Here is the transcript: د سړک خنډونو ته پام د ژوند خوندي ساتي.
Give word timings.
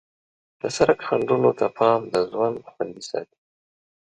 د 0.61 0.63
سړک 0.75 0.99
خنډونو 1.07 1.51
ته 1.59 1.65
پام 1.77 1.99
د 2.13 2.15
ژوند 2.31 2.57
خوندي 2.71 3.03
ساتي. 3.09 3.39